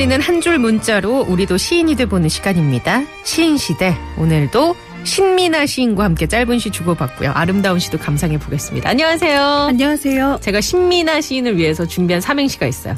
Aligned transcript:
울리는 0.00 0.18
한 0.22 0.40
줄 0.40 0.58
문자로 0.58 1.26
우리도 1.28 1.58
시인이 1.58 1.94
돼보는 1.94 2.30
시간입니다. 2.30 3.02
시인 3.22 3.58
시대 3.58 3.94
오늘도 4.16 4.74
신미나 5.04 5.66
시인과 5.66 6.04
함께 6.04 6.26
짧은 6.26 6.58
시 6.58 6.70
주고받고요. 6.70 7.32
아름다운 7.32 7.78
시도 7.78 7.98
감상해 7.98 8.38
보겠습니다. 8.38 8.88
안녕하세요. 8.88 9.42
안녕하세요. 9.68 10.38
제가 10.40 10.62
신미나 10.62 11.20
시인을 11.20 11.58
위해서 11.58 11.86
준비한 11.86 12.22
삼행시가 12.22 12.66
있어요. 12.66 12.96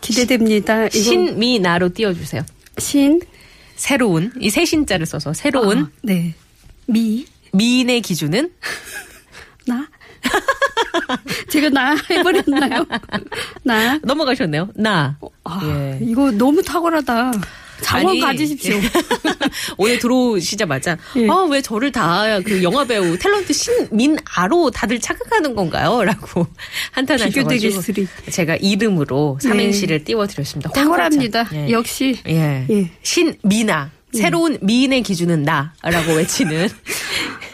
기대됩니다. 0.00 0.88
신미나로 0.88 1.90
띄워주세요. 1.92 2.46
신, 2.78 3.20
새로운 3.76 4.32
이 4.40 4.48
세 4.48 4.64
신자를 4.64 5.04
써서 5.04 5.34
새로운 5.34 5.78
아, 5.80 5.90
네. 6.02 6.32
미, 6.86 7.26
미인의 7.52 8.00
기준은 8.00 8.50
나. 9.66 9.86
제가 11.48 11.68
나 11.70 11.96
해버렸나요? 12.10 12.86
나. 13.64 13.98
넘어가셨네요. 14.02 14.68
나. 14.74 15.16
아, 15.44 15.60
예. 15.64 15.98
이거 16.02 16.30
너무 16.30 16.62
탁월하다. 16.62 17.32
자원 17.82 18.20
가지십시오. 18.20 18.76
예. 18.76 18.80
오늘 19.76 19.98
들어오시자마자 19.98 20.96
예. 21.16 21.28
아왜 21.28 21.62
저를 21.62 21.90
다 21.90 22.40
그 22.44 22.62
영화 22.62 22.84
배우 22.84 23.16
탤런트 23.18 23.52
신민아로 23.52 24.70
다들 24.70 25.00
착각하는 25.00 25.56
건가요?라고 25.56 26.46
한탄하셔가지고. 26.92 27.82
제가 28.30 28.54
이름으로 28.56 29.38
삼행시를 29.42 30.04
띄워드렸습니다. 30.04 30.70
탁월합니다. 30.70 31.48
예. 31.54 31.70
역시. 31.70 32.18
예. 32.28 32.66
예. 32.70 32.90
신미나. 33.02 33.90
새로운 34.12 34.58
미인의 34.60 35.02
기준은 35.02 35.42
나라고 35.42 36.14
외치는. 36.16 36.68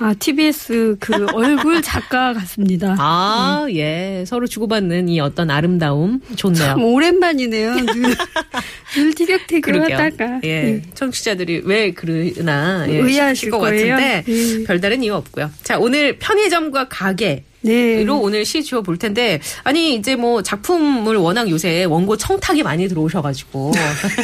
아, 0.01 0.15
TBS 0.17 0.97
그 1.01 1.27
얼굴 1.33 1.83
작가 1.83 2.33
같습니다. 2.33 2.95
아, 2.99 3.65
네. 3.67 4.21
예. 4.21 4.25
서로 4.27 4.47
주고받는 4.47 5.09
이 5.09 5.19
어떤 5.19 5.51
아름다움 5.51 6.21
좋네요. 6.37 6.63
참 6.63 6.85
오랜만이네요. 6.85 7.75
늘, 7.75 7.87
늘 8.97 9.15
티격태격. 9.15 9.75
하다가. 9.93 10.41
예. 10.45 10.49
예. 10.49 10.83
청취자들이 10.95 11.63
왜 11.65 11.91
그러나 11.93 12.87
예, 12.89 12.97
의아하실 12.99 13.51
것 13.51 13.59
거예요. 13.59 13.97
같은데 13.97 14.25
예. 14.29 14.65
별다른 14.65 15.03
이유 15.03 15.15
없고요. 15.15 15.51
자, 15.65 15.79
오늘 15.79 16.19
편의점과 16.19 16.89
가게 16.89 17.45
네. 17.69 18.05
로 18.05 18.19
오늘 18.19 18.45
시 18.45 18.63
지어 18.63 18.83
볼 18.83 18.97
텐데 18.97 19.41
아니 19.65 19.95
이제 19.95 20.17
뭐 20.17 20.43
작품을 20.43 21.17
워낙 21.17 21.49
요새 21.51 21.85
원고 21.85 22.17
청탁이 22.17 22.63
많이 22.63 22.89
들어오셔가지고 22.89 23.73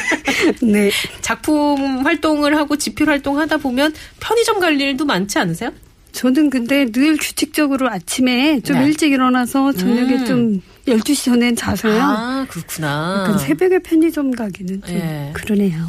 네. 0.62 0.90
작품 1.20 2.04
활동을 2.04 2.56
하고 2.56 2.76
집필 2.76 3.08
활동 3.08 3.38
하다 3.38 3.58
보면 3.58 3.92
편의점 4.20 4.60
갈 4.60 4.80
일도 4.80 5.04
많지 5.04 5.38
않으세요? 5.38 5.70
저는 6.12 6.48
근데 6.48 6.90
늘 6.90 7.16
규칙적으로 7.16 7.90
아침에 7.90 8.60
좀 8.60 8.78
네. 8.78 8.86
일찍 8.86 9.12
일어나서 9.12 9.72
저녁에 9.72 10.14
음. 10.14 10.24
좀 10.24 10.62
12시 10.86 11.24
전엔 11.24 11.56
자서요. 11.56 12.00
아 12.00 12.46
그렇구나. 12.48 13.24
약간 13.24 13.38
새벽에 13.38 13.80
편의점 13.80 14.30
가기는 14.30 14.82
좀 14.82 14.94
예. 14.96 15.30
그러네요. 15.32 15.86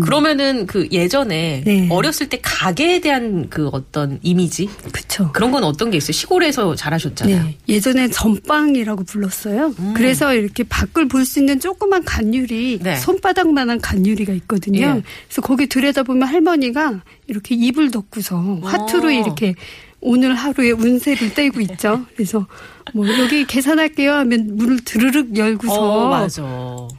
그러면은 0.00 0.66
그 0.66 0.88
예전에 0.90 1.62
네. 1.64 1.88
어렸을 1.90 2.28
때 2.28 2.38
가게에 2.42 3.00
대한 3.00 3.48
그 3.50 3.68
어떤 3.68 4.18
이미지 4.22 4.68
그쵸. 4.92 5.30
그런 5.32 5.50
건 5.50 5.64
어떤 5.64 5.90
게 5.90 5.96
있어요? 5.98 6.12
시골에서 6.12 6.74
자라셨잖아요. 6.74 7.42
네. 7.44 7.58
예전에 7.68 8.08
전빵이라고 8.08 9.04
불렀어요. 9.04 9.74
음. 9.78 9.94
그래서 9.96 10.34
이렇게 10.34 10.62
밖을 10.64 11.08
볼 11.08 11.22
수 11.24 11.38
있는 11.38 11.60
조그만 11.60 12.04
간유리, 12.04 12.80
네. 12.82 12.96
손바닥만한 12.96 13.80
간유리가 13.80 14.32
있거든요. 14.34 14.80
예. 14.80 15.02
그래서 15.28 15.40
거기 15.42 15.66
들여다보면 15.68 16.26
할머니가 16.28 17.00
이렇게 17.28 17.54
이불 17.54 17.90
덮고서 17.90 18.60
화투로 18.62 19.08
어. 19.08 19.10
이렇게 19.12 19.54
오늘 20.04 20.34
하루의 20.34 20.72
운세를 20.72 21.32
떼고 21.34 21.60
있죠. 21.60 22.04
그래서 22.14 22.46
뭐 22.92 23.06
여기 23.20 23.46
계산할게요 23.46 24.12
하면 24.12 24.56
문을 24.56 24.84
드르륵 24.84 25.36
열고서 25.36 25.72
어, 25.74 26.08
맞아. 26.10 26.42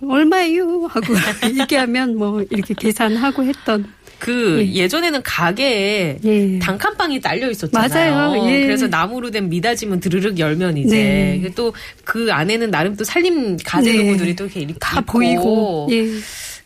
얼마예요 0.02 0.88
하고 0.90 1.14
얘기하면 1.60 2.18
뭐 2.18 2.42
이렇게 2.50 2.74
계산하고 2.74 3.44
했던 3.44 3.86
그 4.20 4.66
예. 4.74 4.88
전에는 4.88 5.22
가게에 5.22 6.20
예. 6.24 6.60
단칸방이 6.60 7.20
딸려 7.20 7.52
있었잖아요. 7.52 7.90
맞아요. 8.30 8.50
예. 8.50 8.62
그래서 8.62 8.88
나무로 8.88 9.32
된 9.32 9.50
미닫이문 9.50 10.00
드르륵 10.00 10.40
열면 10.40 10.78
이제 10.78 11.40
네. 11.44 11.52
또그 11.54 12.30
안에는 12.32 12.72
나름 12.72 12.96
또 12.96 13.04
살림 13.04 13.58
가재노부들이 13.58 14.30
네. 14.30 14.36
또 14.38 14.46
이렇게 14.46 14.62
입- 14.62 14.78
다 14.80 15.02
입고 15.02 15.12
보이고 15.12 15.88
예. 15.92 16.08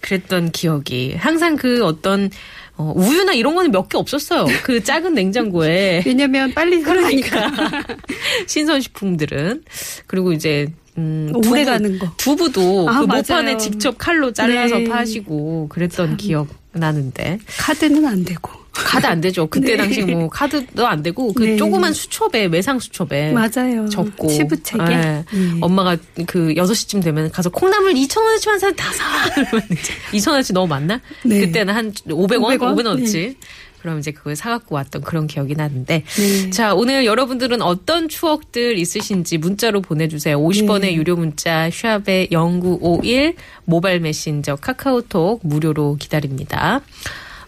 그랬던 0.01 0.51
기억이 0.51 1.15
항상 1.17 1.55
그 1.55 1.83
어떤 1.83 2.29
어, 2.77 2.93
우유나 2.95 3.33
이런 3.33 3.55
거는 3.55 3.71
몇 3.71 3.89
개 3.89 3.97
없었어요. 3.97 4.45
그 4.63 4.83
작은 4.83 5.13
냉장고에 5.13 6.03
왜냐면 6.07 6.53
빨리 6.53 6.81
그러니까. 6.81 7.51
신선식품들은 8.47 9.63
그리고 10.07 10.33
이제 10.33 10.67
음, 10.97 11.31
오래 11.35 11.63
두부, 11.63 11.65
가는 11.65 11.99
거. 11.99 12.11
두부도 12.17 12.89
아, 12.89 13.01
그. 13.01 13.05
모판에 13.05 13.57
직접 13.57 13.97
칼로 13.97 14.33
잘라서 14.33 14.79
네. 14.79 14.83
파시고 14.85 15.67
그랬던 15.69 16.17
기억 16.17 16.47
나는데 16.73 17.39
카드는 17.59 18.05
안 18.05 18.23
되고 18.25 18.51
카드 18.85 19.05
안 19.05 19.21
되죠. 19.21 19.47
그때 19.47 19.71
네. 19.71 19.77
당시 19.77 20.01
뭐 20.01 20.29
카드도 20.29 20.85
안 20.85 21.01
되고 21.03 21.33
그 21.33 21.43
네. 21.43 21.57
조그만 21.57 21.93
수첩에 21.93 22.45
외상 22.45 22.79
수첩에 22.79 23.31
맞아요. 23.31 23.87
적고 23.89 24.27
치부책에 24.27 24.83
예. 24.91 24.95
예. 25.33 25.57
엄마가 25.61 25.97
그 26.25 26.53
6시쯤 26.53 27.03
되면 27.03 27.31
가서 27.31 27.49
콩나물 27.49 27.93
2,000원어치만 27.93 28.59
사서 28.59 28.71
다 28.73 28.91
사. 28.93 29.33
그러면 29.33 29.67
이제 29.71 29.93
2,000원어치 30.11 30.53
너무 30.53 30.67
많나? 30.67 30.99
네. 31.23 31.41
그때는 31.41 31.73
한 31.73 31.91
500원, 31.91 32.59
500원? 32.59 32.75
500원 32.75 33.03
어치. 33.03 33.37
그럼 33.81 33.99
이제 33.99 34.11
그걸 34.11 34.35
사갖고 34.35 34.75
왔던 34.75 35.01
그런 35.03 35.27
기억이 35.27 35.55
나는데. 35.55 36.03
네. 36.03 36.49
자, 36.49 36.73
오늘 36.73 37.05
여러분들은 37.05 37.61
어떤 37.61 38.09
추억들 38.09 38.77
있으신지 38.77 39.37
문자로 39.37 39.81
보내주세요. 39.81 40.37
50원의 40.39 40.81
네. 40.81 40.95
유료 40.95 41.15
문자, 41.15 41.69
샵의 41.71 42.29
0951, 42.31 43.35
모바일 43.65 43.99
메신저, 44.01 44.55
카카오톡 44.57 45.41
무료로 45.43 45.97
기다립니다. 45.99 46.81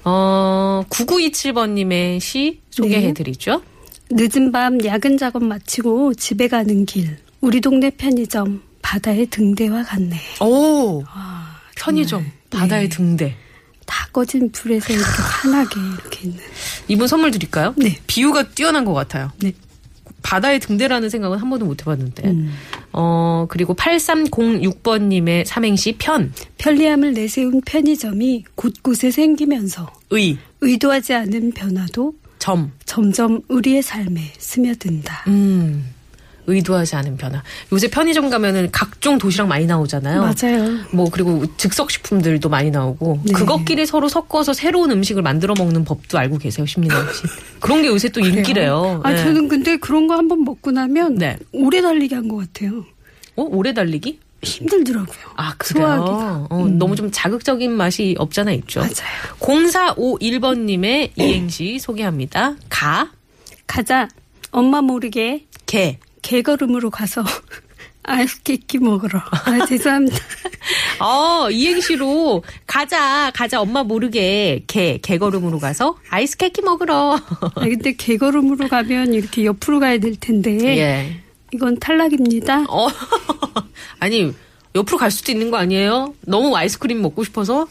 어, 0.10 0.84
9927번님의 0.90 2.20
시 2.20 2.62
소개해드리죠. 2.72 3.62
늦은 4.10 4.52
밤 4.52 4.84
야근 4.84 5.18
작업 5.18 5.44
마치고 5.44 6.16
집에 6.16 6.48
가는 6.48 6.86
길 6.86 7.18
우리 7.42 7.62
동네 7.62 7.92
편의점 7.92 8.64
바다의 8.82 9.28
등대와 9.28 9.84
같네. 9.84 10.18
오! 10.42 11.04
아, 11.08 11.60
편의점, 11.76 12.26
바다의 12.50 12.90
네. 12.90 12.96
등대. 12.96 13.36
다 13.86 14.08
꺼진 14.12 14.52
불에서 14.52 14.94
이렇게 14.94 15.08
환하게 15.08 15.80
이렇게 15.80 16.28
있는. 16.28 16.40
이분 16.88 17.08
선물 17.08 17.30
드릴까요? 17.30 17.76
네. 17.78 18.00
비유가 18.08 18.50
뛰어난 18.50 18.86
것 18.86 18.94
같아요. 18.94 19.32
네. 19.38 19.54
바다의 20.24 20.60
등대라는 20.60 21.10
생각은 21.10 21.38
한 21.38 21.50
번도 21.50 21.66
못 21.66 21.82
해봤는데. 21.82 22.28
음. 22.28 22.54
어, 22.94 23.46
그리고 23.50 23.74
8306번님의 23.76 25.46
삼행시 25.46 25.94
편, 25.98 26.34
편리함을 26.58 27.14
내세운 27.14 27.62
편의점이 27.62 28.46
곳곳에 28.56 29.12
생기면서 29.12 29.92
의, 30.12 30.38
의도하지 30.62 31.14
않은 31.14 31.52
변화도 31.52 32.14
점, 32.40 32.72
점점 32.86 33.42
우리의 33.48 33.82
삶에 33.82 34.22
스며든다. 34.38 35.26
음, 35.28 35.86
의도하지 36.50 36.96
않은 36.96 37.18
변화. 37.18 37.44
요새 37.72 37.88
편의점 37.90 38.30
가면은 38.30 38.70
각종 38.72 39.18
도시락 39.18 39.48
많이 39.48 39.66
나오잖아요. 39.66 40.22
맞아요. 40.22 40.80
뭐 40.92 41.10
그리고 41.12 41.44
즉석 41.58 41.92
식품들도 41.92 42.50
많이 42.50 42.72
나오고 42.72 43.22
네. 43.24 43.34
그것끼리 43.34 43.86
서로 43.86 44.10
섞어서 44.10 44.54
새로운 44.54 44.92
음식을 44.92 45.22
만들어 45.22 45.54
먹는 45.58 45.86
법도 45.86 46.18
알고 46.18 46.38
계세요, 46.38 46.66
신민아 46.66 46.96
씨. 47.14 47.24
그런 47.60 47.82
게 47.82 47.88
요새 47.88 48.10
또 48.10 48.20
인기래요. 48.20 49.02
아, 49.04 49.12
네. 49.12 49.24
저는 49.24 49.48
근데 49.48 49.78
그런 49.78 50.08
거 50.08 50.16
한번 50.16 50.44
먹고 50.44 50.72
나면 50.72 51.16
네. 51.16 51.38
오래 51.52 51.82
달리게 51.82 52.16
한것 52.16 52.54
같아요. 52.54 52.86
어, 53.36 53.44
오래 53.44 53.74
달리기? 53.74 54.20
힘들더라고요. 54.42 55.18
아, 55.36 55.54
그래요? 55.58 55.86
소화하기가. 55.86 56.48
어, 56.50 56.68
너무 56.70 56.96
좀 56.96 57.10
자극적인 57.12 57.72
맛이 57.72 58.16
없잖아 58.18 58.52
있죠. 58.54 58.80
맞아요. 58.80 59.36
0451번님의 59.40 61.12
이행시 61.18 61.80
소개합니다. 61.80 62.56
가, 62.70 63.12
가자. 63.68 64.08
엄마 64.52 64.82
모르게 64.82 65.46
개, 65.66 66.00
개걸음으로 66.22 66.90
가서 66.90 67.24
아이스 68.04 68.42
케이크 68.44 68.78
먹으러. 68.78 69.20
아, 69.20 69.66
죄송합니다. 69.68 70.18
어, 71.00 71.50
이행시로 71.52 72.44
가자, 72.66 73.32
가자, 73.36 73.62
엄마 73.62 73.84
모르게 73.84 74.64
개, 74.68 74.98
개걸음으로 74.98 75.60
가서 75.60 75.98
아이스 76.10 76.38
케이크 76.38 76.62
먹으러. 76.62 77.16
아, 77.16 77.60
근데 77.62 77.94
개걸음으로 77.94 78.68
가면 78.68 79.14
이렇게 79.14 79.46
옆으로 79.46 79.80
가야 79.80 80.00
될 80.00 80.16
텐데. 80.16 80.78
예. 80.78 81.22
이건 81.54 81.78
탈락입니다. 81.80 82.66
어, 82.70 82.88
아니, 84.00 84.34
옆으로 84.76 84.98
갈 84.98 85.12
수도 85.12 85.32
있는 85.32 85.52
거 85.52 85.58
아니에요? 85.58 86.14
너무 86.22 86.56
아이스크림 86.56 87.02
먹고 87.02 87.24
싶어서? 87.24 87.68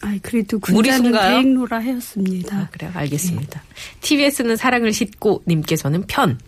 아, 0.00 0.16
그래도 0.22 0.58
군자는? 0.60 1.12
대행로라 1.12 1.78
하였습니다. 1.78 2.56
아, 2.56 2.68
그래요. 2.70 2.92
알겠습니다. 2.94 3.62
TBS는 4.00 4.56
사랑을 4.56 4.92
싣고 4.92 5.42
님께서는 5.46 6.04
편, 6.06 6.38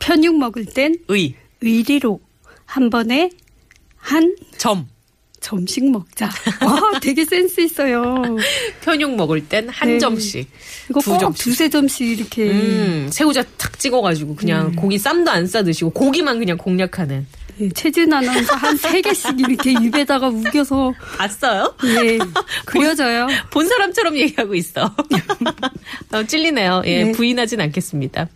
편육 0.00 0.36
먹을 0.38 0.64
땐 0.64 0.96
의, 1.08 1.34
의리로 1.60 2.20
한 2.64 2.90
번에 2.90 3.30
한 3.96 4.34
점. 4.58 4.88
점씩 5.40 5.90
먹자. 5.90 6.28
와, 6.60 7.00
되게 7.00 7.24
센스 7.24 7.62
있어요. 7.62 8.22
편육 8.84 9.16
먹을 9.16 9.48
땐한 9.48 9.88
네. 9.88 9.98
점씩. 9.98 10.46
이거 10.90 11.00
두꼭 11.00 11.18
점씩. 11.18 11.44
두세 11.44 11.70
점씩 11.70 12.06
이렇게. 12.18 12.50
음, 12.50 13.08
새우젓 13.10 13.46
탁 13.56 13.78
찍어가지고 13.78 14.36
그냥 14.36 14.74
고기 14.76 14.98
쌈도 14.98 15.30
안 15.30 15.46
싸 15.46 15.62
드시고 15.62 15.90
고기만 15.92 16.38
그냥 16.40 16.58
공략하는. 16.58 17.26
예, 17.62 17.68
최진 17.70 18.12
아나운서 18.12 18.54
한 18.54 18.76
세 18.76 19.00
개씩 19.00 19.40
이렇게 19.40 19.72
입에다가 19.72 20.28
우겨서 20.28 20.92
봤어요? 21.16 21.74
예, 21.84 22.18
그려져요. 22.66 23.26
본 23.50 23.66
사람처럼 23.66 24.16
얘기하고 24.18 24.54
있어. 24.54 24.94
어, 26.12 26.22
찔리네요. 26.22 26.82
예, 26.84 27.04
네. 27.04 27.12
부인하진 27.12 27.62
않겠습니다. 27.62 28.28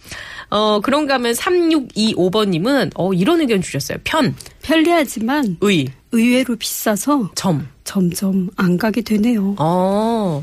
어, 0.51 0.81
그런가 0.81 1.15
하면 1.15 1.33
3625번님은, 1.33 2.93
어, 2.97 3.13
이런 3.13 3.41
의견 3.41 3.61
주셨어요. 3.63 3.99
편, 4.05 4.35
편리하지만 4.63 5.59
의, 5.61 5.89
의외로 6.13 6.57
비싸서 6.57 7.31
점. 7.35 7.69
점점 7.85 8.49
안 8.57 8.79
가게 8.79 9.03
되네요. 9.03 9.57
어, 9.59 10.43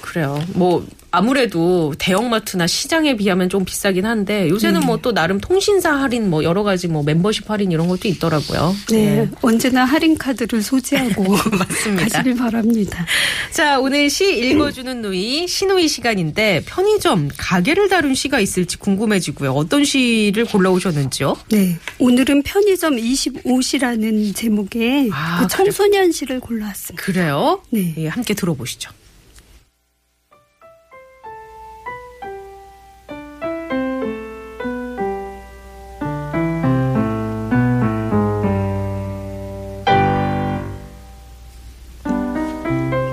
그래요. 0.00 0.38
뭐, 0.54 0.86
아무래도 1.12 1.92
대형마트나 1.98 2.66
시장에 2.66 3.16
비하면 3.16 3.48
좀 3.48 3.64
비싸긴 3.64 4.06
한데, 4.06 4.48
요새는 4.48 4.80
뭐또 4.86 5.12
나름 5.12 5.40
통신사 5.40 5.92
할인, 5.92 6.30
뭐 6.30 6.44
여러 6.44 6.62
가지 6.62 6.86
뭐 6.88 7.02
멤버십 7.02 7.50
할인 7.50 7.72
이런 7.72 7.88
것도 7.88 8.08
있더라고요. 8.08 8.76
네, 8.90 9.28
언제나 9.42 9.84
할인 9.84 10.16
카드를 10.16 10.62
소지하고 10.62 11.24
맞습니다. 11.58 12.08
가시길 12.08 12.36
바랍니다. 12.36 13.04
자, 13.50 13.80
오늘 13.80 14.08
시 14.08 14.38
읽어주는 14.38 15.02
누이, 15.02 15.48
시누이 15.48 15.88
시간인데, 15.88 16.62
편의점, 16.66 17.28
가게를 17.36 17.88
다룬 17.88 18.14
시가 18.14 18.38
있을지 18.40 18.76
궁금해지고요. 18.78 19.52
어떤 19.52 19.84
시를 19.84 20.44
골라오셨는지요? 20.44 21.36
네, 21.50 21.78
오늘은 21.98 22.42
편의점 22.42 22.96
25시라는 22.96 24.34
제목의 24.34 25.10
아, 25.12 25.40
그 25.40 25.48
청소년 25.48 26.12
시를 26.12 26.38
골라왔습니다. 26.40 27.02
그래요? 27.02 27.62
네. 27.70 27.94
예, 27.98 28.08
함께 28.08 28.34
들어보시죠. 28.34 28.90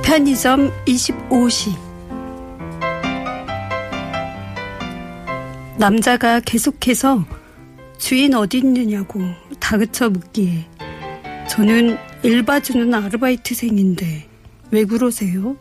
편의점 0.08 0.72
25시 0.86 1.76
남자가 5.78 6.40
계속해서 6.40 7.26
주인 7.98 8.34
어디 8.34 8.60
있느냐고 8.60 9.20
다그쳐 9.60 10.10
묻기에 10.10 10.66
저는 11.50 11.98
일 12.24 12.44
봐주는 12.44 12.94
아르바이트생인데 12.94 14.30
왜 14.72 14.86
그러세요? 14.86 15.58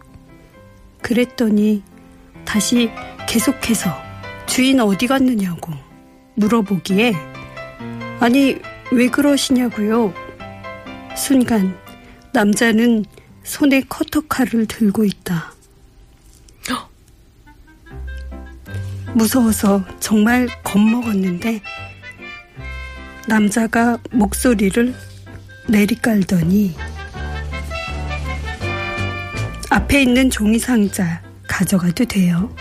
그랬더니 1.02 1.82
다시 2.44 2.88
계속해서 3.28 3.90
주인 4.46 4.78
어디 4.78 5.08
갔느냐고 5.08 5.72
물어보기에 6.36 7.14
아니 8.20 8.60
왜 8.92 9.08
그러시냐고요? 9.08 10.14
순간 11.16 11.76
남자는 12.32 13.06
손에 13.46 13.82
커터칼을 13.88 14.66
들고 14.66 15.04
있다. 15.04 15.54
무서워서 19.14 19.82
정말 19.98 20.46
겁먹었는데 20.62 21.62
남자가 23.26 23.96
목소리를 24.10 24.94
내리깔더니 25.68 26.76
앞에 29.70 30.02
있는 30.02 30.28
종이 30.28 30.58
상자 30.58 31.22
가져가도 31.48 32.04
돼요. 32.04 32.54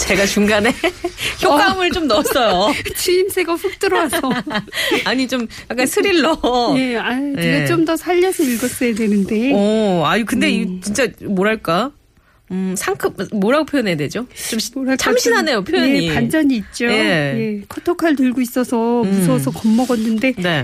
제가 0.00 0.26
중간에 0.26 0.72
효과음을 1.42 1.90
좀 1.90 2.06
넣었어요. 2.06 2.72
추임새가 2.96 3.54
훅 3.54 3.78
들어와서 3.78 4.20
아니, 5.04 5.28
좀 5.28 5.46
약간 5.70 5.86
스릴러. 5.86 6.38
예, 6.76 6.96
아, 6.96 7.18
예. 7.36 7.42
제가 7.42 7.66
좀더 7.66 7.96
살려서 7.96 8.42
읽었어야 8.42 8.94
되는데 8.94 9.52
어, 9.54 10.02
아유, 10.06 10.24
근데 10.26 10.50
이 10.50 10.80
진짜 10.80 11.06
뭐랄까. 11.22 11.92
음, 12.52 12.74
상급, 12.76 13.16
뭐라고 13.32 13.64
표현해야 13.64 13.96
되죠? 13.96 14.26
좀 14.50 14.96
참신하네요, 14.96 15.58
좀, 15.58 15.64
표현이. 15.66 16.08
예, 16.08 16.14
반전이 16.14 16.56
있죠. 16.56 16.86
예. 16.86 16.90
예, 17.36 17.60
커터칼 17.68 18.16
들고 18.16 18.40
있어서 18.40 19.04
무서워서 19.04 19.52
겁먹었는데 19.52 20.32
네. 20.36 20.62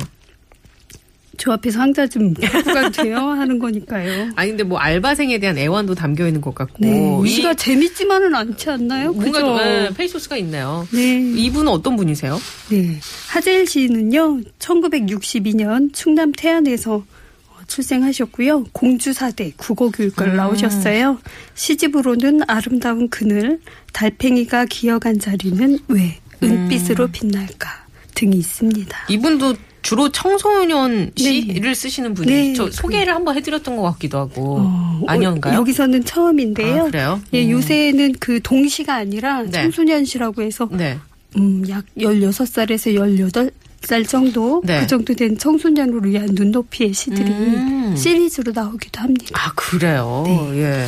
저 1.36 1.52
앞에 1.52 1.70
상자 1.70 2.06
좀 2.06 2.34
갖고 2.34 2.90
돼요 3.02 3.18
하는 3.18 3.58
거니까요. 3.58 4.30
아니, 4.36 4.50
근데 4.50 4.64
뭐 4.64 4.78
알바생에 4.78 5.38
대한 5.38 5.58
애완도 5.58 5.94
담겨 5.94 6.26
있는 6.26 6.40
것 6.40 6.54
같고. 6.54 6.78
네, 6.80 7.28
시가 7.28 7.54
재밌지만은 7.54 8.34
않지 8.34 8.70
않나요? 8.70 9.12
뭔가 9.12 9.40
그죠? 9.40 9.58
좀, 9.58 9.58
예, 9.60 9.90
페이소스가 9.96 10.36
있네요. 10.38 10.86
네, 10.92 11.18
이분은 11.36 11.70
어떤 11.70 11.96
분이세요? 11.96 12.40
네. 12.70 12.98
하재일 13.28 13.66
씨는요, 13.66 14.40
1962년 14.58 15.92
충남 15.92 16.32
태안에서 16.32 16.96
어, 16.96 17.56
출생하셨고요. 17.66 18.64
공주사대 18.72 19.52
국어교육과를 19.56 20.34
음. 20.34 20.36
나오셨어요. 20.36 21.18
시집으로는 21.54 22.40
아름다운 22.48 23.08
그늘, 23.08 23.60
달팽이가 23.92 24.66
기어간 24.66 25.18
자리는 25.18 25.78
왜 25.88 26.18
음. 26.42 26.48
은빛으로 26.48 27.08
빛날까 27.08 27.86
등이 28.14 28.36
있습니다. 28.36 29.06
이분도 29.08 29.54
주로 29.86 30.08
청소년 30.08 31.12
네. 31.16 31.22
시를 31.42 31.76
쓰시는 31.76 32.14
분이 32.14 32.32
네, 32.32 32.52
저 32.54 32.64
그- 32.64 32.72
소개를 32.72 33.14
한번 33.14 33.36
해드렸던 33.36 33.76
것 33.76 33.82
같기도 33.92 34.18
하고 34.18 34.56
어, 34.58 35.02
아니었가요? 35.06 35.56
여기서는 35.60 36.04
처음인데요. 36.04 36.82
아, 36.82 36.84
그래요? 36.86 37.20
예, 37.32 37.44
음. 37.44 37.50
요새는 37.52 38.14
그 38.18 38.40
동시가 38.42 38.96
아니라 38.96 39.44
네. 39.44 39.62
청소년 39.62 40.04
시라고 40.04 40.42
해서 40.42 40.68
네. 40.72 40.98
음, 41.36 41.62
약 41.68 41.84
16살에서 41.96 42.96
18 42.96 43.52
살 43.82 44.04
정도 44.04 44.60
네. 44.64 44.80
그 44.80 44.86
정도 44.88 45.14
된 45.14 45.38
청소년을 45.38 46.04
위한 46.06 46.30
눈높이의 46.32 46.92
시들이 46.92 47.30
음. 47.30 47.94
시리즈로 47.96 48.50
나오기도 48.52 49.00
합니다. 49.00 49.26
아 49.34 49.52
그래요. 49.54 50.24
네. 50.26 50.62
예. 50.62 50.86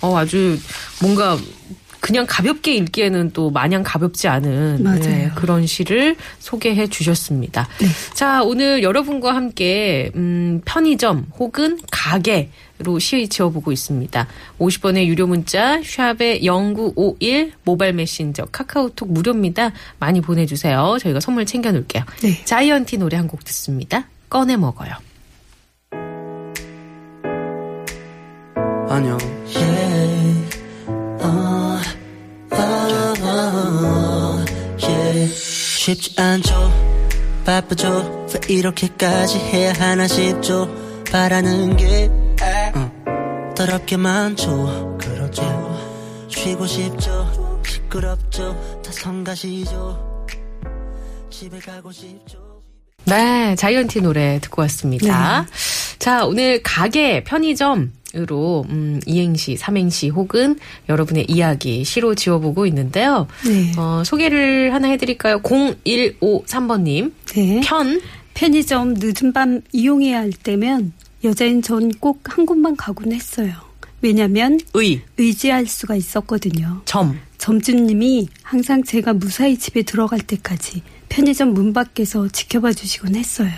어 0.00 0.16
아주 0.16 0.58
뭔가 1.00 1.38
그냥 2.00 2.24
가볍게 2.28 2.74
읽기에는 2.74 3.32
또 3.32 3.50
마냥 3.50 3.82
가볍지 3.84 4.26
않은. 4.28 4.82
예, 5.10 5.30
그런 5.34 5.66
시를 5.66 6.16
소개해 6.38 6.86
주셨습니다. 6.88 7.68
네. 7.80 7.86
자 8.14 8.42
오늘 8.42 8.82
여러분과 8.82 9.34
함께 9.34 10.10
음, 10.16 10.62
편의점 10.64 11.26
혹은 11.38 11.78
가게 11.90 12.50
로 12.78 12.98
시 12.98 13.28
지어보고 13.28 13.72
있습니다. 13.72 14.26
50번의 14.58 15.04
유료 15.06 15.26
문자 15.26 15.80
샵의 15.82 16.40
0951 16.42 17.52
모바일 17.64 17.92
메신저 17.92 18.46
카카오톡 18.46 19.12
무료입니다. 19.12 19.72
많이 19.98 20.22
보내주세요. 20.22 20.96
저희가 21.00 21.20
선물 21.20 21.44
챙겨놓을게요. 21.46 22.02
네. 22.22 22.42
자이언티 22.44 22.96
노래 22.98 23.16
한 23.18 23.28
곡 23.28 23.44
듣습니다. 23.44 24.08
꺼내 24.30 24.56
먹어요. 24.56 24.92
안녕. 28.88 29.18
쉽지 35.94 36.20
않죠. 36.20 36.54
바쁘죠. 37.44 38.26
왜 38.48 38.54
이렇게까지 38.54 39.38
해야 39.38 39.72
하나 39.72 40.06
싶죠. 40.06 40.68
바라는 41.10 41.76
게 41.76 42.08
어, 42.74 43.54
더럽게 43.56 43.96
많죠. 43.96 44.98
그렇죠. 45.00 45.42
쉬고 46.28 46.66
싶죠. 46.66 47.60
시끄럽죠. 47.66 48.82
다 48.84 48.92
성가시죠. 48.92 50.26
집에 51.28 51.58
가고 51.58 51.90
싶죠. 51.90 52.38
네, 53.06 53.56
자이언티 53.56 54.00
노래 54.02 54.38
듣고 54.40 54.62
왔습니다. 54.62 55.46
자, 56.00 56.24
오늘 56.26 56.60
가게, 56.64 57.22
편의점 57.22 57.92
으로, 58.16 58.64
음, 58.70 59.00
이행시, 59.06 59.56
삼행시 59.56 60.08
혹은 60.08 60.58
여러분의 60.88 61.26
이야기, 61.28 61.84
시로 61.84 62.16
지어보고 62.16 62.66
있는데요. 62.66 63.28
네. 63.46 63.72
어, 63.78 64.02
소개를 64.04 64.74
하나 64.74 64.88
해드릴까요? 64.88 65.40
0153번님. 65.42 67.12
네. 67.34 67.60
편, 67.64 68.00
편의점 68.34 68.94
늦은 68.98 69.32
밤 69.32 69.60
이용해야 69.72 70.18
할 70.18 70.32
때면 70.32 70.92
여자인 71.22 71.62
전 71.62 71.90
꼭 72.00 72.20
한 72.24 72.46
곳만 72.46 72.74
가곤 72.76 73.12
했어요. 73.12 73.52
왜냐면 74.02 74.58
의, 74.74 75.02
의지할 75.18 75.66
수가 75.66 75.94
있었거든요. 75.94 76.80
점. 76.86 77.16
점주님이 77.38 78.28
항상 78.42 78.82
제가 78.82 79.12
무사히 79.12 79.56
집에 79.56 79.82
들어갈 79.82 80.18
때까지 80.20 80.82
편의점 81.10 81.52
문 81.54 81.72
밖에서 81.72 82.26
지켜봐 82.28 82.72
주시곤 82.72 83.14
했어요. 83.14 83.50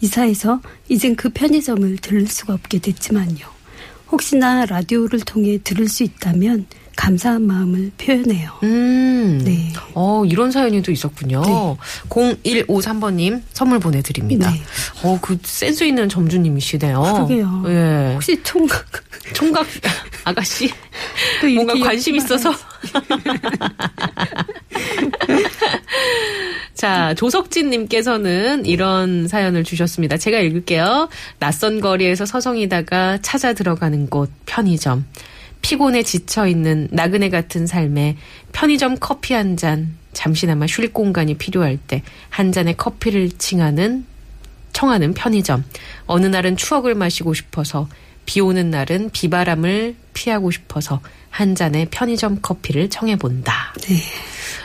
이사해서 0.00 0.60
이젠 0.88 1.16
그 1.16 1.28
편의점을 1.30 1.96
들을 1.98 2.26
수가 2.26 2.54
없게 2.54 2.78
됐지만요. 2.78 3.46
혹시나 4.10 4.66
라디오를 4.66 5.20
통해 5.20 5.58
들을 5.62 5.88
수 5.88 6.02
있다면 6.02 6.66
감사한 6.96 7.42
마음을 7.42 7.90
표현해요. 7.98 8.50
음. 8.62 9.40
네. 9.44 9.72
어, 9.94 10.24
이런 10.24 10.50
사연이 10.52 10.80
또 10.82 10.92
있었군요. 10.92 11.42
0153번님 12.08 13.42
선물 13.52 13.80
보내드립니다. 13.80 14.50
네. 14.50 14.62
어, 15.02 15.18
그 15.20 15.36
센스 15.42 15.84
있는 15.84 16.08
점주님이시네요. 16.08 17.02
그러게요. 17.02 17.64
예. 17.66 18.12
혹시 18.14 18.40
총각 18.42 18.86
총각 19.32 19.66
아가씨 20.24 20.70
뭔가 21.54 21.74
관심 21.74 22.14
있어서. 22.16 22.52
자, 26.84 27.14
조석진님께서는 27.14 28.66
이런 28.66 29.26
사연을 29.26 29.64
주셨습니다. 29.64 30.18
제가 30.18 30.38
읽을게요. 30.40 31.08
낯선 31.38 31.80
거리에서 31.80 32.26
서성이다가 32.26 33.20
찾아 33.22 33.54
들어가는 33.54 34.10
곳, 34.10 34.30
편의점. 34.44 35.06
피곤에 35.62 36.02
지쳐있는 36.02 36.88
나그네 36.90 37.30
같은 37.30 37.66
삶에 37.66 38.18
편의점 38.52 38.98
커피 39.00 39.32
한 39.32 39.56
잔, 39.56 39.96
잠시나마 40.12 40.66
쉴 40.66 40.92
공간이 40.92 41.38
필요할 41.38 41.78
때 41.78 42.02
한 42.28 42.52
잔의 42.52 42.76
커피를 42.76 43.30
칭하는 43.30 44.04
청하는 44.74 45.14
편의점. 45.14 45.64
어느 46.04 46.26
날은 46.26 46.58
추억을 46.58 46.94
마시고 46.94 47.32
싶어서, 47.32 47.88
비 48.26 48.40
오는 48.40 48.70
날은 48.70 49.10
비바람을 49.10 49.96
피하고 50.14 50.50
싶어서 50.50 51.00
한 51.30 51.54
잔의 51.54 51.88
편의점 51.90 52.38
커피를 52.40 52.88
청해본다. 52.88 53.74
네. 53.82 54.00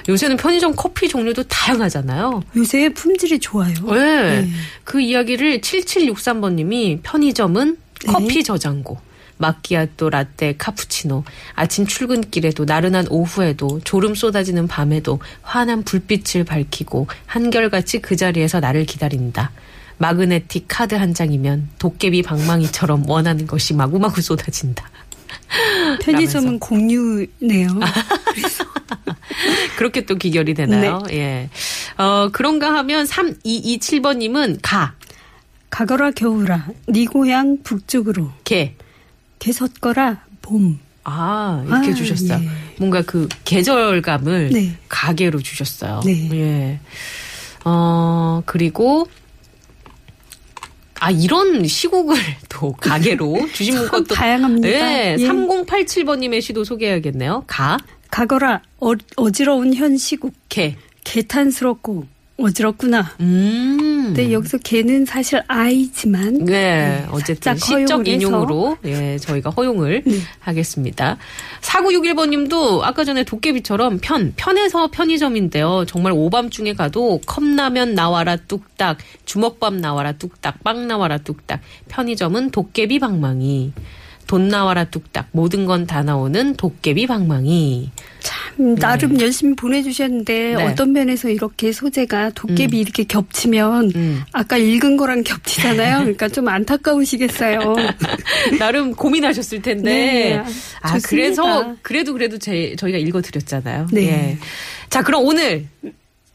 요새는 0.07 0.37
편의점 0.37 0.75
커피 0.75 1.07
종류도 1.09 1.43
다양하잖아요. 1.43 2.43
요새 2.55 2.89
품질이 2.89 3.39
좋아요. 3.39 3.73
네. 3.87 4.41
네. 4.41 4.49
그 4.83 5.01
이야기를 5.01 5.61
7763번님이 5.61 6.99
편의점은 7.03 7.77
네. 8.05 8.11
커피 8.11 8.43
저장고. 8.43 8.99
마끼아또, 9.37 10.09
라떼, 10.09 10.55
카푸치노. 10.57 11.23
아침 11.55 11.87
출근길에도, 11.87 12.65
나른한 12.65 13.07
오후에도, 13.09 13.79
졸음 13.85 14.13
쏟아지는 14.13 14.67
밤에도 14.67 15.19
환한 15.41 15.83
불빛을 15.83 16.43
밝히고 16.43 17.07
한결같이 17.25 17.99
그 17.99 18.15
자리에서 18.17 18.59
나를 18.59 18.85
기다린다. 18.85 19.51
마그네틱 19.99 20.65
카드 20.67 20.95
한 20.95 21.13
장이면 21.13 21.69
도깨비 21.77 22.23
방망이처럼 22.23 23.07
원하는 23.07 23.45
것이 23.45 23.73
마구마구 23.73 24.21
쏟아진다. 24.21 24.89
편의점은 26.01 26.59
공유네요. 26.59 27.69
그렇게 29.77 30.05
또 30.05 30.15
기결이 30.15 30.53
되나요? 30.53 31.03
예. 31.11 31.49
어, 31.97 32.29
그런가 32.31 32.73
하면 32.75 33.05
3227번님은 33.05 34.59
가, 34.61 34.93
가거라 35.69 36.11
겨울아, 36.11 36.67
네 36.87 37.05
고향 37.05 37.57
북쪽으로, 37.63 38.31
개. 38.43 38.75
개 39.37 39.51
섰거라 39.51 40.23
봄. 40.41 40.79
아, 41.03 41.63
이렇게 41.67 41.91
아, 41.91 41.93
주셨어요. 41.93 42.39
예. 42.43 42.49
뭔가 42.77 43.01
그 43.01 43.27
계절감을 43.43 44.49
네. 44.51 44.77
가게로 44.87 45.41
주셨어요. 45.41 46.01
네. 46.05 46.29
예. 46.33 46.79
어, 47.65 48.43
그리고 48.45 49.07
아, 50.99 51.11
이런 51.11 51.65
시국을 51.65 52.15
또 52.49 52.73
가게로 52.73 53.47
주신 53.53 53.75
참 53.75 53.87
것도 53.87 54.15
다양합니다. 54.15 54.67
네, 54.67 55.15
예. 55.17 55.27
3087번님의 55.27 56.41
시도 56.41 56.63
소개해야겠네요. 56.63 57.43
가, 57.47 57.77
가거라 58.11 58.61
어, 58.79 58.91
어지러운 59.15 59.73
현 59.73 59.97
시국, 59.97 60.33
개. 60.49 60.75
개탄스럽고 61.03 62.05
어지럽구나. 62.37 63.15
음. 63.19 63.88
근데 64.09 64.31
여기서 64.33 64.57
개는 64.59 65.05
사실 65.05 65.41
아이지만 65.47 66.45
네, 66.45 67.05
어쨌든 67.11 67.55
살짝 67.57 67.69
허용을 67.69 67.87
시적. 67.87 68.07
인용으로 68.07 68.77
예, 68.85 69.17
저희가 69.17 69.49
허용을 69.51 70.03
네. 70.05 70.17
하겠습니다. 70.39 71.17
4961번님도 71.61 72.81
아까 72.83 73.03
전에 73.03 73.23
도깨비처럼 73.23 73.99
편 74.01 74.33
편에서 74.35 74.89
편의점인데요. 74.91 75.85
정말 75.87 76.13
오밤중에 76.15 76.73
가도 76.73 77.21
컵라면 77.25 77.95
나와라 77.95 78.35
뚝딱, 78.35 78.97
주먹밥 79.25 79.75
나와라 79.75 80.11
뚝딱, 80.13 80.63
빵 80.63 80.87
나와라 80.87 81.17
뚝딱. 81.17 81.61
편의점은 81.87 82.51
도깨비 82.51 82.99
방망이. 82.99 83.73
돈 84.29 84.47
나와라 84.47 84.83
뚝딱 84.85 85.29
모든 85.31 85.65
건 85.65 85.87
다 85.87 86.03
나오는 86.03 86.53
도깨비 86.55 87.07
방망이. 87.07 87.89
참 88.19 88.75
나름 88.75 89.19
열심히 89.19 89.55
보내주셨는데 89.55 90.53
네. 90.55 90.63
어떤 90.65 90.91
면에서 90.93 91.29
이렇게 91.29 91.71
소재가 91.71 92.31
도깨비 92.35 92.79
이렇게 92.79 93.05
겹치면 93.05 93.91
음. 93.95 94.21
아까 94.31 94.57
읽은 94.57 94.97
거랑 94.97 95.23
겹치잖아요. 95.23 95.99
그러니까 96.01 96.27
좀 96.29 96.47
안타까우시겠어요. 96.47 97.75
나름 98.59 98.93
고민하셨을 98.93 99.63
텐데. 99.63 99.83
네, 99.91 100.37
아, 100.81 100.93
좋습니다. 100.93 101.07
그래서, 101.09 101.75
그래도 101.81 102.13
그래도 102.13 102.37
제, 102.37 102.75
저희가 102.77 102.99
읽어드렸잖아요. 102.99 103.87
네. 103.91 104.01
예. 104.07 104.37
자, 104.91 105.01
그럼 105.01 105.25
오늘 105.25 105.65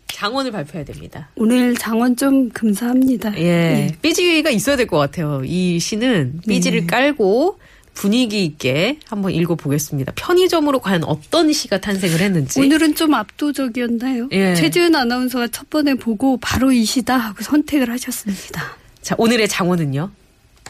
장원을 0.09 0.51
발표해야 0.51 0.85
됩니다. 0.85 1.29
오늘 1.37 1.77
장원 1.77 2.17
좀 2.17 2.49
감사합니다. 2.49 3.39
예. 3.39 3.95
삐지가 4.03 4.51
있어야 4.51 4.75
될 4.75 4.87
것 4.89 4.97
같아요. 4.99 5.43
이 5.45 5.79
시는 5.79 6.41
삐지를 6.49 6.81
네. 6.81 6.87
깔고 6.87 7.59
분위기 7.95 8.45
있게 8.45 8.99
한번 9.07 9.33
읽어보겠습니다. 9.33 10.13
편의점으로 10.17 10.81
과연 10.81 11.05
어떤 11.05 11.53
시가 11.53 11.81
탄생을 11.81 12.21
했는지. 12.21 12.61
오늘은 12.61 12.95
좀 12.97 13.15
압도적이었나요? 13.15 14.29
예. 14.33 14.55
최지은 14.55 14.95
아나운서가 14.95 15.49
첫 15.49 15.71
번에 15.71 15.95
보고 15.95 16.37
바로 16.39 16.73
이 16.73 16.85
시다 16.85 17.17
하고 17.17 17.43
선택을 17.43 17.91
하셨습니다. 17.91 18.77
자, 19.01 19.15
오늘의 19.19 19.49
장원은요. 19.49 20.11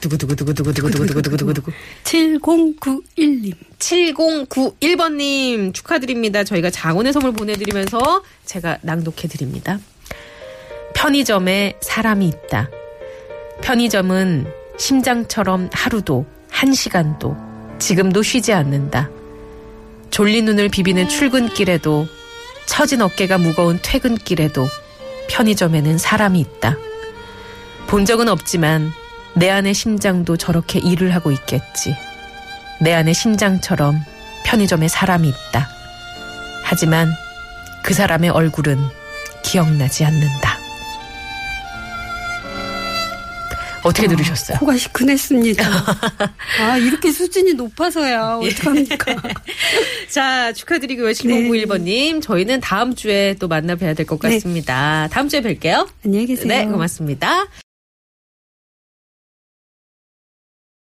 두구두구두구두구두구두구두구두구두구. 0.00 1.72
7091님. 2.04 3.54
7091번님 3.78 5.72
축하드립니다. 5.72 6.44
저희가 6.44 6.70
장원의 6.70 7.12
선물 7.12 7.32
보내드리면서 7.32 8.22
제가 8.44 8.78
낭독해드립니다. 8.82 9.78
편의점에 10.94 11.78
사람이 11.80 12.28
있다. 12.28 12.70
편의점은 13.62 14.46
심장처럼 14.78 15.70
하루도, 15.72 16.26
한 16.64 16.72
시간도, 16.72 17.36
지금도 17.78 18.22
쉬지 18.22 18.54
않는다. 18.54 19.10
졸린 20.08 20.46
눈을 20.46 20.70
비비는 20.70 21.10
출근길에도, 21.10 22.06
처진 22.64 23.02
어깨가 23.02 23.36
무거운 23.36 23.78
퇴근길에도, 23.82 24.66
편의점에는 25.28 25.98
사람이 25.98 26.40
있다. 26.40 26.78
본 27.86 28.06
적은 28.06 28.30
없지만, 28.30 28.90
내 29.34 29.50
안의 29.50 29.74
심장도 29.74 30.38
저렇게 30.38 30.78
일을 30.78 31.14
하고 31.14 31.32
있겠지. 31.32 31.94
내 32.80 32.94
안의 32.94 33.12
심장처럼 33.12 34.02
편의점에 34.46 34.88
사람이 34.88 35.28
있다. 35.28 35.68
하지만 36.62 37.10
그 37.82 37.92
사람의 37.92 38.30
얼굴은 38.30 38.78
기억나지 39.42 40.06
않는다. 40.06 40.53
어떻게 43.84 44.08
들으셨어요? 44.08 44.58
코가 44.58 44.76
시큰했습니다. 44.76 45.64
아, 46.60 46.76
이렇게 46.78 47.12
수준이 47.12 47.54
높아서야 47.54 48.40
예. 48.42 48.48
어떡합니까? 48.48 49.16
자, 50.10 50.52
축하드리고요. 50.52 51.08
네. 51.08 51.12
7091번님. 51.12 52.22
저희는 52.22 52.60
다음 52.60 52.94
주에 52.94 53.34
또 53.38 53.48
만나 53.48 53.76
뵈야 53.76 53.94
될것 53.94 54.20
네. 54.20 54.34
같습니다. 54.34 55.08
다음 55.10 55.28
주에 55.28 55.40
뵐게요. 55.40 55.88
안녕히 56.04 56.26
계세요. 56.26 56.48
네, 56.48 56.66
고맙습니다. 56.66 57.46